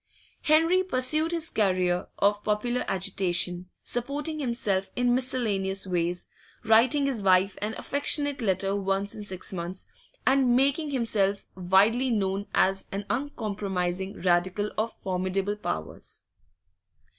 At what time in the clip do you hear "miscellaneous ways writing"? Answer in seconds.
5.13-7.05